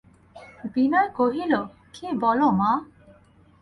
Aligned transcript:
বিনয় 0.73 1.09
কহিল, 1.17 1.53
কী 1.93 2.05
বল 2.21 2.39
মা! 2.59 2.71